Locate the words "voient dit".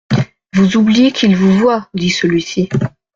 1.59-2.09